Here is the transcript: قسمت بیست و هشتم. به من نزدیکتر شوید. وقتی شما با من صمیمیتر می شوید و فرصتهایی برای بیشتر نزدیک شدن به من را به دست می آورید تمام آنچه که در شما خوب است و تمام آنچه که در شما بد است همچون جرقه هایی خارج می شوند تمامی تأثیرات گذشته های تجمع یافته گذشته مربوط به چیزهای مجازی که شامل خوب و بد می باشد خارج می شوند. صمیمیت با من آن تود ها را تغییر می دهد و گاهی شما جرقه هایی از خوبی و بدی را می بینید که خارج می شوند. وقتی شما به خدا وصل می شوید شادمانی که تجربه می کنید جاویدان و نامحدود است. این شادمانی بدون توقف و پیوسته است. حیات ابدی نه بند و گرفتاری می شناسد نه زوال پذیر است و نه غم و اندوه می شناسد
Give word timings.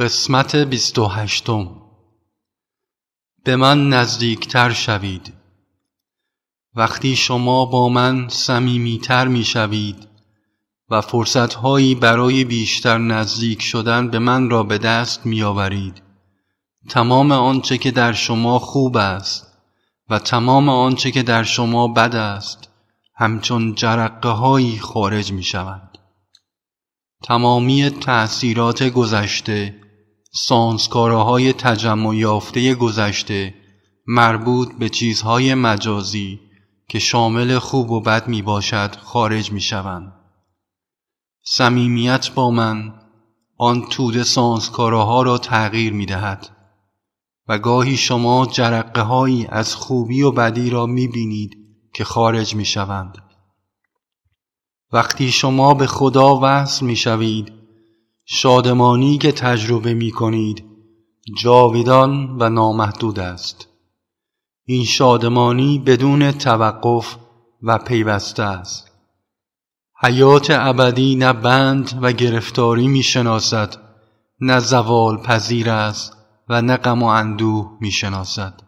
قسمت 0.00 0.56
بیست 0.56 0.98
و 0.98 1.06
هشتم. 1.06 1.70
به 3.44 3.56
من 3.56 3.88
نزدیکتر 3.88 4.72
شوید. 4.72 5.32
وقتی 6.74 7.16
شما 7.16 7.64
با 7.64 7.88
من 7.88 8.28
صمیمیتر 8.28 9.28
می 9.28 9.44
شوید 9.44 10.08
و 10.90 11.00
فرصتهایی 11.00 11.94
برای 11.94 12.44
بیشتر 12.44 12.98
نزدیک 12.98 13.62
شدن 13.62 14.10
به 14.10 14.18
من 14.18 14.50
را 14.50 14.62
به 14.62 14.78
دست 14.78 15.26
می 15.26 15.42
آورید 15.42 16.02
تمام 16.88 17.32
آنچه 17.32 17.78
که 17.78 17.90
در 17.90 18.12
شما 18.12 18.58
خوب 18.58 18.96
است 18.96 19.58
و 20.10 20.18
تمام 20.18 20.68
آنچه 20.68 21.10
که 21.10 21.22
در 21.22 21.42
شما 21.42 21.88
بد 21.88 22.14
است 22.14 22.68
همچون 23.14 23.74
جرقه 23.74 24.28
هایی 24.28 24.78
خارج 24.78 25.32
می 25.32 25.42
شوند 25.42 25.98
تمامی 27.22 27.90
تأثیرات 27.90 28.82
گذشته 28.82 29.89
های 31.02 31.52
تجمع 31.52 32.16
یافته 32.16 32.74
گذشته 32.74 33.54
مربوط 34.06 34.72
به 34.78 34.88
چیزهای 34.88 35.54
مجازی 35.54 36.40
که 36.88 36.98
شامل 36.98 37.58
خوب 37.58 37.90
و 37.90 38.00
بد 38.00 38.28
می 38.28 38.42
باشد 38.42 38.96
خارج 38.96 39.52
می 39.52 39.60
شوند. 39.60 40.12
صمیمیت 41.44 42.30
با 42.34 42.50
من 42.50 42.94
آن 43.58 43.88
تود 43.88 44.16
ها 44.76 45.22
را 45.22 45.38
تغییر 45.38 45.92
می 45.92 46.06
دهد 46.06 46.48
و 47.48 47.58
گاهی 47.58 47.96
شما 47.96 48.46
جرقه 48.46 49.00
هایی 49.00 49.46
از 49.46 49.74
خوبی 49.74 50.22
و 50.22 50.30
بدی 50.30 50.70
را 50.70 50.86
می 50.86 51.08
بینید 51.08 51.56
که 51.94 52.04
خارج 52.04 52.54
می 52.54 52.64
شوند. 52.64 53.18
وقتی 54.92 55.32
شما 55.32 55.74
به 55.74 55.86
خدا 55.86 56.38
وصل 56.42 56.86
می 56.86 56.96
شوید 56.96 57.59
شادمانی 58.32 59.18
که 59.18 59.32
تجربه 59.32 59.94
می 59.94 60.10
کنید 60.10 60.64
جاویدان 61.42 62.36
و 62.38 62.48
نامحدود 62.48 63.18
است. 63.18 63.68
این 64.64 64.84
شادمانی 64.84 65.78
بدون 65.78 66.32
توقف 66.32 67.16
و 67.62 67.78
پیوسته 67.78 68.42
است. 68.42 68.90
حیات 70.02 70.46
ابدی 70.50 71.16
نه 71.16 71.32
بند 71.32 71.98
و 72.02 72.12
گرفتاری 72.12 72.88
می 72.88 73.02
شناسد 73.02 73.76
نه 74.40 74.60
زوال 74.60 75.16
پذیر 75.16 75.70
است 75.70 76.16
و 76.48 76.62
نه 76.62 76.76
غم 76.76 77.02
و 77.02 77.06
اندوه 77.06 77.78
می 77.80 77.90
شناسد 77.90 78.62